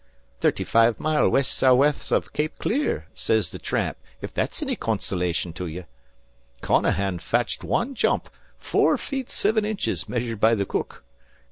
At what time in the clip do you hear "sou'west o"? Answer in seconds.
1.55-2.21